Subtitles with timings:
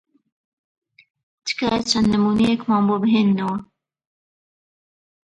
[1.45, 3.57] تکایە چەند نموونەیەکمان بۆ بهێننەوە.